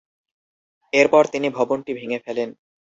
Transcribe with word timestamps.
এরপর 0.93 1.23
তিনি 1.33 1.47
ভবনটি 1.57 1.91
ভেঙে 1.99 2.19
ফেলেন। 2.25 2.49